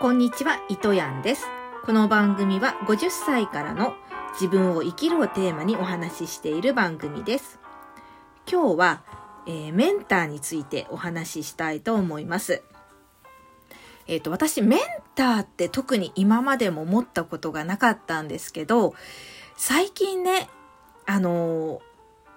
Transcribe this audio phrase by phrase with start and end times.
[0.00, 1.46] こんにちは、糸やんです。
[1.84, 3.92] この番組は50歳からの
[4.32, 7.60] 自分を生きるをテーマにお話ししている番組です。
[8.50, 9.02] 今日は、
[9.46, 12.62] えーメンターについてお話ししたいと思います。
[14.06, 14.80] えっ、と、私、メン
[15.14, 18.94] ターって特に今までも持ったことがなかったんですけど、
[19.58, 20.48] 最近ね、
[21.04, 21.82] あの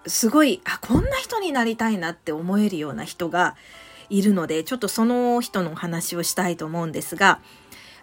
[0.05, 3.55] ーすごい、あ、こんな人になりたいなって思えるような人が
[4.09, 7.39] いるので、ちょっとその人のお話をしたいと思うんですが、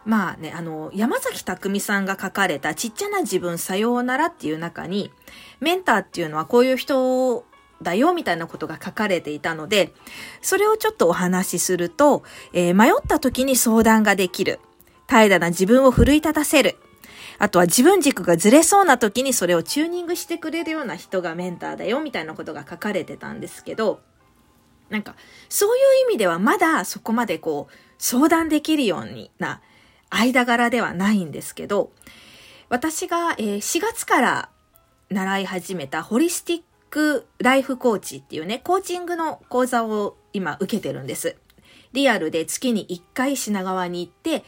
[0.05, 5.13] まあね、あの、山崎匠さんが書かれたちっちゃな自分さようならっていう中に、
[5.61, 7.45] メンターっていうのはこういう人
[7.83, 9.93] だよみたいなことが書かれていたので、
[10.41, 14.61] それをちょっとお話しすると、えー迷った時に相談ができる。
[15.07, 16.77] 怠惰な自分を奮い立たせる。
[17.39, 24.01] あとは自分軸がずれそうな時にそれをチューニングしてくれるような人がメンターだよみたいなことが書かれてたんですけど、
[24.91, 25.15] なんか、
[25.49, 29.61] そういう意味ではまだそこまでこう、相談できるようにな
[30.11, 31.91] 間柄ではないんですけど、
[32.69, 34.49] 私が、4月から
[35.09, 41.37] 習い始めたホリスティックライフコーチっていうね、コーチングの講座を今受けてるんです。
[41.93, 44.45] リアルで月に1回品川に行って、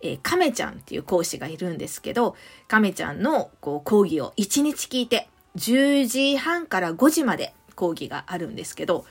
[0.00, 2.36] えー、亀ちゃんっていう講師がいるんですけど、
[2.68, 9.04] 亀ちゃんのこう講義を1日聞いて、10時半から5時まで講義があるんですけど、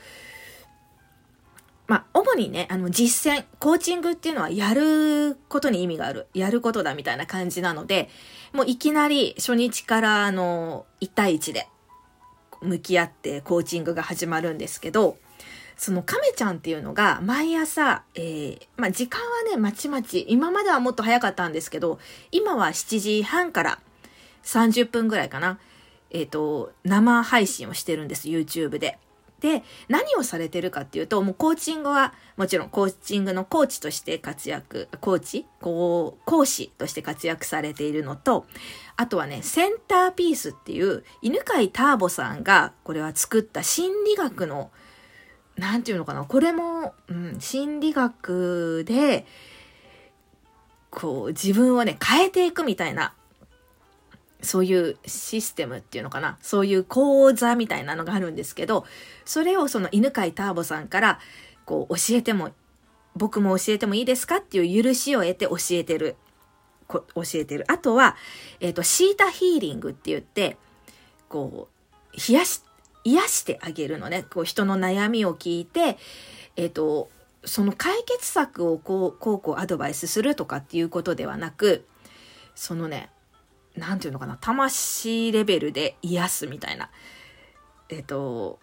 [1.88, 6.26] まあ、主にね、あの、実践、コーチングっていうのはやることに意味がある。
[6.34, 8.10] やることだみたいな感じなので、
[8.52, 11.66] もういきなり初日から、あの、1対1で
[12.60, 15.16] 向き合ってコーチングが始まるんですけど、
[15.78, 21.98] その亀ちゃんっていうのが毎朝、えー、まあ、時間はね、まちまち、今まではもっと早かったんですけど、
[22.32, 23.78] 今は7時半から
[24.44, 25.58] 30分ぐらいかな。
[26.10, 28.98] えっ、と、生配信をしてるんです、YouTube で。
[29.40, 35.46] で、何をされてるかっていうと、もうコーチングは、もちろんコーチングのコーチとして活躍、コーチ？
[35.60, 38.46] こう、講師として活躍されているのと、
[38.96, 44.72] あとはね、センターピースっていう、犬飼ターボさんが、これは作った心理学の、
[45.56, 49.24] なんていうのかな、これも、うん、心理学で、
[50.90, 53.14] こう、自分をね、変えていくみたいな、
[54.40, 56.38] そういうシステムっていうのかな。
[56.40, 58.86] そういう講座みたいなのがあるんですけど、
[59.24, 61.20] それをその犬飼ターボさんから、
[61.64, 62.50] こう教えても、
[63.16, 66.16] 僕も教えてもいいですかっていう許しを得て教えてる。
[66.86, 67.64] こ教えてる。
[67.68, 68.16] あとは、
[68.60, 70.56] えっ、と、シータヒーリングって言って、
[71.28, 71.68] こ
[72.12, 72.62] う、冷やし、
[73.04, 74.24] 癒してあげるのね。
[74.30, 75.98] こう、人の悩みを聞いて、
[76.56, 77.10] えっ、と、
[77.44, 81.86] その解決策をこう、こうこうアドバイスするとかっていうことではなく、
[82.54, 83.10] そのね、
[83.78, 86.90] なんていうのかな、魂レベルで癒すみたいな。
[87.88, 88.58] えっと、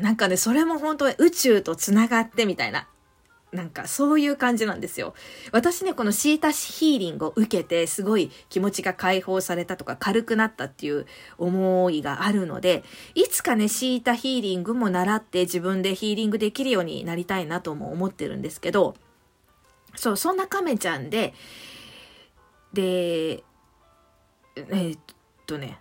[0.00, 2.88] なんかね、それも本当に宇宙とつながってみたいな。
[3.52, 5.14] なんかそういう感じなんですよ。
[5.52, 11.06] 私ね、このシータヒーリングを受けて、すごい気持ちが解放されたとか軽くなったっていう
[11.38, 12.84] 思いがあるので、
[13.14, 18.94] いつかね、シータヒーリングも習って自分でヒーリングできるようになりたいなとも思ってるんですけど、
[19.94, 21.32] そう、そんな亀ちゃんで、
[22.72, 23.42] で、
[24.56, 25.00] えーっ
[25.46, 25.78] とね、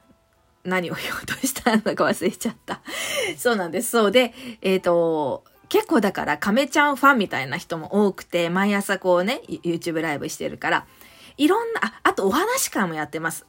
[0.64, 2.82] 何を言おうとしたのか忘れちゃった。
[3.38, 3.92] そうなんです。
[3.92, 10.86] そうで、えーっと、結構だから亀ちゃんファンみたいな人も多くて、毎朝こうね、YouTube ライブしてるから、
[11.38, 13.46] いろんな、あ、あとお話会もやってます。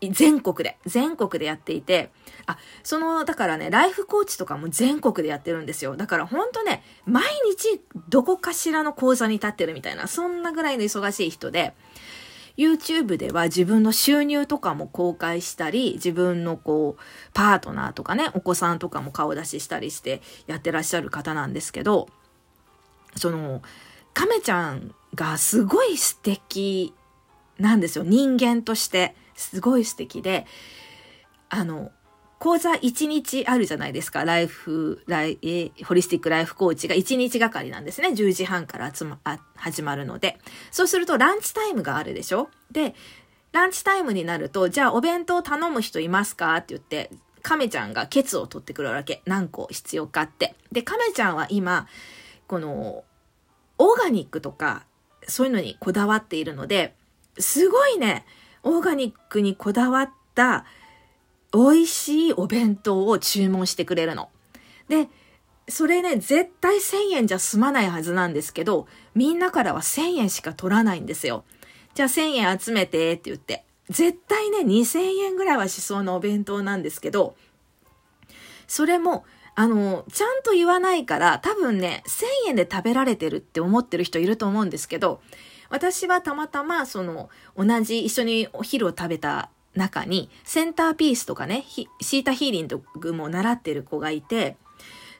[0.00, 2.10] 全国で、全国でやっていて、
[2.46, 5.96] あ、その、だからね、ライフコーチとかも全国でやってるんですよ。
[5.96, 11.74] だからほんとね、毎日どこかしらの講座に立ってるみたいな、そんなぐらいの忙しい人で、
[12.58, 17.02] YouTube では自分の収入とかも公開したり、自分のこう、
[17.32, 22.08] パートナーとかね、お子さんとかも顔出ししたりしてやってらっしゃる方なんですけど、
[23.14, 23.62] その、
[24.12, 26.92] 亀ちゃんがすごい素敵
[27.58, 28.04] なんですよ。
[28.04, 29.14] 人間として。
[29.38, 30.46] すごい素敵で、
[31.48, 31.92] あの、
[32.38, 34.24] 講座1日あるじゃないですか。
[34.24, 38.08] ライフ、ライ、えーホリスティックライフコーチが1日がかりなんですね。
[38.10, 40.38] 10時半から集ま、あ始まるので。
[40.70, 42.48] そうするとランチタイムがあるでしょ？
[42.70, 42.94] で、
[43.52, 46.54] ランチタイムになると、じゃあお弁当頼む人いますか？
[46.56, 47.10] って言って、
[47.42, 49.22] 亀ちゃんがケツを取ってくるわけ。
[49.26, 50.54] 何個必要かって。
[50.70, 51.88] で、亀ちゃんは今、
[52.46, 53.04] この、
[53.78, 54.84] オーガニックとか、
[55.26, 56.94] そういうのにこだわっているので、
[57.38, 58.24] すごいね、
[58.62, 60.64] オーガニックにこだわった
[61.52, 64.28] 美味しいお弁当を注文してくれるの。
[64.88, 65.08] で、
[65.68, 71.44] それね、絶対1000円じゃ済まないはずなんですけど、みんなからは1000円しか取らないんですよ。
[71.94, 73.64] じゃあ1000円集めてって言って。
[73.90, 77.36] 絶対ね、2000円ぐらいはしそうなお弁当なんですけど、
[78.66, 79.24] それも、
[79.54, 85.20] あの、ちゃんと言わないから、多分ね、1000円で食べられてるって思ってる人いると思うんですけど、
[85.70, 91.64] 私はたまたまその同じ一緒にお昼を食べた中にセンターピースとかね、
[92.00, 92.68] シータヒーリン
[92.98, 94.56] グも習ってる子がいて、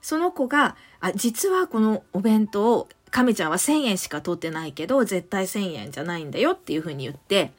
[0.00, 7.53] その子が、あ、実はこのお弁当を、亀ちゃんは1000円しか取ってないけど、絶対1000円じゃないんだよっていうふうに言って、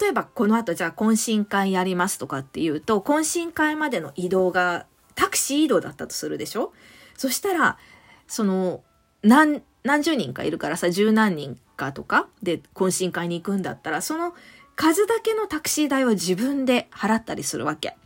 [0.00, 6.72] 例えばこの後じゃあ懇親会やりますとかっていうと、懇親会までの移動がタクシー移動だったとするでしょ？
[7.16, 7.78] そしたら、
[8.26, 8.82] その、
[9.22, 14.34] 何、何十人かいるからさ、十何人かとかで懇親会に行くんだったら、その
[14.76, 17.96] 数だけのタクシー代は自分で払ったりするわけ。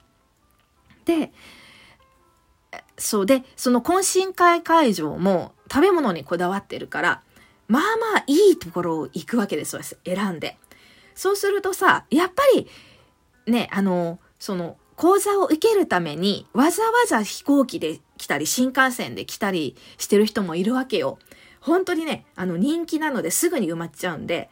[1.04, 1.32] で、
[2.98, 7.22] そうで、その懇親会会場も食べ物にこだわってるから、
[7.68, 10.58] まあまあいいところを行くわけですよ、選んで。
[11.14, 12.68] そうするとさ、やっぱり、
[13.46, 21.18] ね、あの、その、講座を受けるために、わざわざ飛行機で来たり、新幹線で来たりしてる人もいるわけよ。
[21.60, 24.50] 本当にね、あの人気なのですぐに埋まっちゃうんで、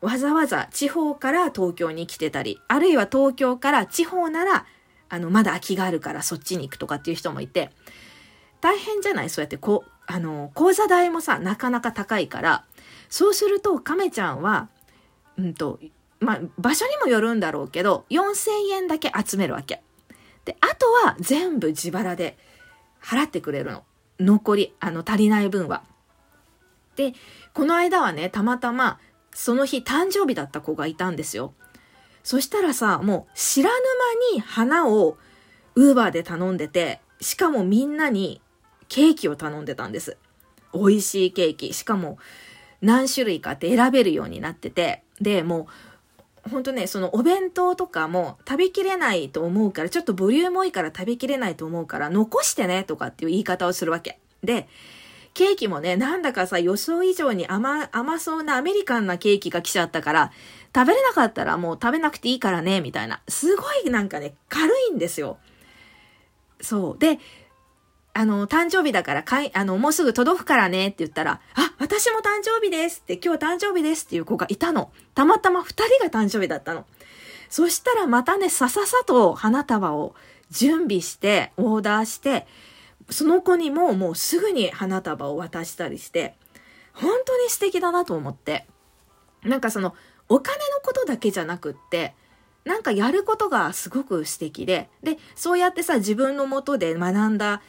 [0.00, 4.66] わざわざ地方から東京に来てたり、あるいは東京から地方なら、
[5.08, 7.70] あの、まだ空きがあるからそっちに行くとかっていう人もいて、
[8.60, 9.30] 大変じゃない？
[9.30, 12.64] そうやってこう、あの、講座代もさ、なかなか高いから、
[13.08, 14.68] そうすると、亀ちゃんは、
[15.38, 15.78] うんと、
[16.20, 19.82] まあ、場所にもよるんだろうけど、4000円だけ集めるわけ。
[20.44, 22.38] で、あとは全部自腹で
[23.02, 23.84] 払ってくれるの。
[24.18, 25.82] 残り、あの、足りない分は。
[26.96, 27.14] で、
[27.54, 28.98] この間はね、たまたま、
[29.32, 31.54] その日誕生日だった子がいたんですよ。
[32.22, 33.76] そしたらさ、もう知らぬ
[34.32, 35.16] 間に花を
[35.74, 38.40] ウーバーで頼んでて、しかもみんなに
[38.88, 40.16] ケーキを頼んでたんです。
[40.74, 41.72] 美味しいケーキ。
[41.72, 42.18] しかも
[42.82, 45.68] 何種類かって選べるようになってて、で、も
[46.46, 54.18] う、ほんとね、そのお弁当とかも食べきれないと思うから、ちょっとボリューム多いから食べきれないと思うから、残してねとかっていう言い方をするわけ。
[54.42, 54.68] で、
[55.34, 60.32] ケーキもね、なんだかさ、予想以上に甘、甘そうなアメリカンなケーキが来ちゃったから、
[60.74, 63.20] 食べれなかったらもう食べなくていいからね、みたいな。
[63.28, 65.38] すごいなんかね、軽いんですよ。
[66.60, 66.98] そう。
[66.98, 67.18] で、
[68.12, 74.92] あの、誕生日だからかい、あの、もうすぐ届くからねって言ったら、あ、私も誕生日ですって、今日誕生日ですっていう子がいたの。
[75.14, 76.86] たまたま二人が誕生日だったの。
[77.48, 80.14] そしたらまたね、さささと花束を
[80.50, 82.46] 準備して、オーダーして、
[83.10, 86.34] その子にももうすぐに花束を渡したりして、
[86.94, 88.66] 本当に素敵だなと思って。
[89.42, 89.94] なんかその、
[90.28, 92.14] お金のことだけじゃなくって、
[92.64, 97.62] なんかやることがすごく素敵で、で、そうやってさ、自分のもとで学んだ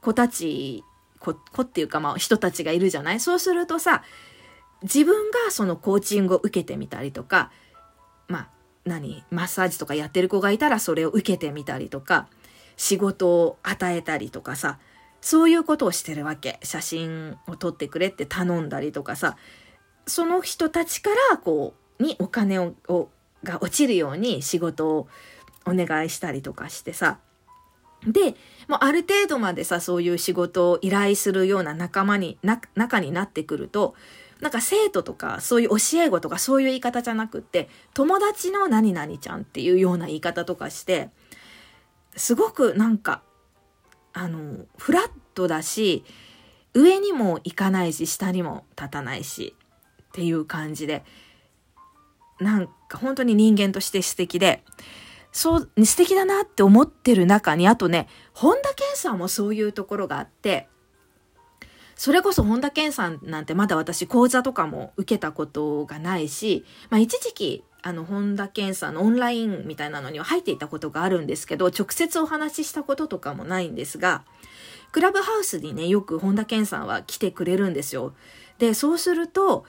[0.00, 0.84] 子たち、
[1.18, 3.20] 子子っていうかまあ人たちがいるじゃない？
[3.20, 4.04] そうするとさ、
[4.82, 7.50] 自分がそのコーチングを受けてみたりとか、
[8.28, 8.48] まあ、
[8.84, 9.24] 何？
[9.30, 12.28] マッサージとかやってる子がいたらそれを受けてみたりとか、
[12.76, 14.78] 仕事を与えたりとかさ、
[15.20, 16.60] そういうことをしてるわけ。
[16.62, 19.36] 写真を撮ってくれって頼んだりとかさ、
[20.06, 22.74] その人たちからこう、にお金を、
[23.42, 25.08] が落ちるように仕事を
[25.66, 27.18] お願いしたりとかしてさ。
[28.06, 28.34] で、
[28.68, 33.94] もうある程度までさ、そういう仕事を依頼するような仲間に、な、中になってくると、
[34.40, 41.08] なんか生徒とかそういう教え子とかそういう言い方じゃなくって、友達の何々ちゃんっていうような言い方とかして、
[42.16, 43.22] すごくなんか、
[44.12, 46.04] あの、フラットだし、
[46.72, 49.56] 上にも行かないし、下にも立たないし、
[50.02, 51.04] っていう感じで、
[52.40, 54.62] なんか本当に人間として素敵で、
[55.32, 60.68] そう、素敵だなって思ってる中に、あとね、本田健さんもそういうところがあって、
[61.96, 74.24] それこそ本田健さんなんてまだ私講座とかも受けたことがないし、まあ一時期あの、本田健さんのオンラインみたいなのには入っていたことがあるんですけど、直接お話ししたこととかもないんですが、
[74.90, 78.14] クラブハウスにね、よく本田健さんは来てくれるんですよ。
[78.58, 79.66] で、そうすると、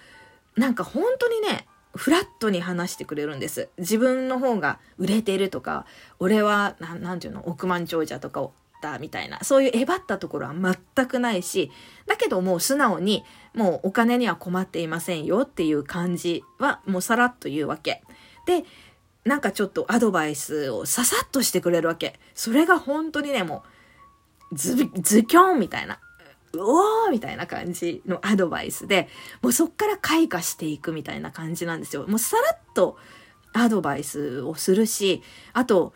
[0.55, 3.67] なんか本当にね、フラットに話してくれるんです。
[3.77, 5.85] 自分の方が売れてるとか、
[6.17, 11.71] 俺は、ななんていうの、億万長者とか、ったみたいな、そういうえばったところは全くないし、
[12.05, 18.03] だけどもう素直に、もうお金には困っていませんよっていう感じはもうさらっと言うわけ。
[18.45, 18.63] で、
[19.23, 22.19] なんかちょっとアドバイスをささっとしてくれるわけ。
[22.35, 23.63] それが本当にね、も
[24.51, 25.99] う、ズ、ズキョンみたいな。
[26.53, 29.09] うおーみたいな感じのアドバイスで、
[29.41, 32.05] もうそっから開花していくみたいな感じなんですよ。
[32.07, 32.97] もうさらっと
[33.53, 35.93] アドバイスをするし、あと、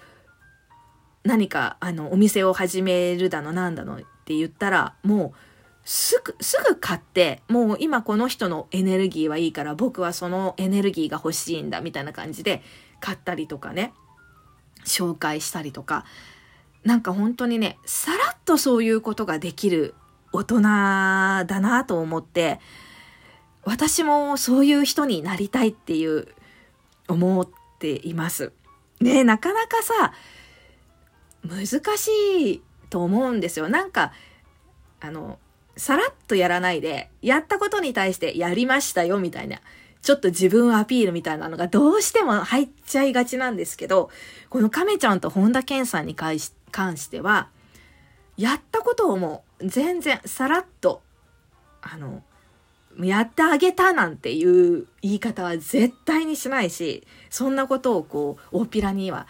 [1.23, 5.39] 何かあのお店を始めるだのなんだのって言ったらもう
[5.83, 12.61] すぐすぐ買ってもう今この人のエネルギーはいいから僕はそのエネルギーが欲しいんだみたいな感じで
[12.99, 13.93] 買ったりとかね
[14.85, 16.05] 紹介したりとか
[16.83, 19.95] なんか本当にねさらっとそういうことができる
[20.31, 22.59] 大人だなと思って
[23.63, 26.27] 私もそういう人になりたいっていう
[27.07, 27.47] 思っ
[27.79, 28.51] ています。
[29.01, 30.13] ねなかなかさ、
[31.43, 31.67] 難
[31.97, 32.09] し
[32.51, 33.69] いと思うんですよ。
[33.69, 34.11] なんか、
[34.99, 35.39] あの、
[35.77, 39.59] さらっとやらないで、やったことに対してやりましたよみたいな、
[40.01, 44.09] ちょっと自分アピールみたいなのがどうしても入っちゃいがちなんですけど、
[44.49, 47.49] この亀ちゃんと本田健さんに関しては、
[48.37, 51.01] やったことをもう全然さらっと、
[51.81, 52.23] あの、
[53.01, 59.27] やってあげたなんていう言い方は絶対にしないし、そんなことをこう、大っぴらには、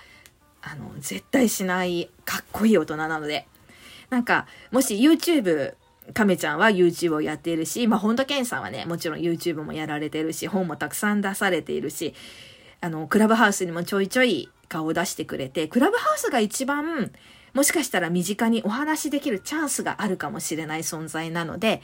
[0.62, 3.48] あの、絶対しないかっこいい大人なので。
[4.10, 5.76] なんか、もし YouTube、
[6.14, 12.14] 亀ちゃんは YouTube をやっているし、まあ、本田健さんはね、もちろん YouTube もやられてるし、本もたくさん出されているし、
[12.82, 17.12] あの、クラブハウスにもちょいちょい顔を出してくれて、クラブハウスが一番、
[17.54, 21.82] もしかしたら身近にお話しできるチャンスがあるかもしれない存在なので、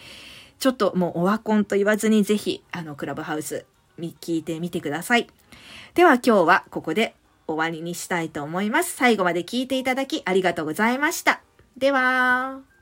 [0.59, 3.65] ちょっともうオワコンと言わずにぜひ、あの、クラブハウス、
[3.99, 5.27] 聞いてみてください。
[5.93, 7.15] では今日はここで
[7.47, 8.93] 終わりにしたいと思います。
[8.95, 11.41] 最後まで聞いていただきありがとうございました。
[11.77, 12.74] では。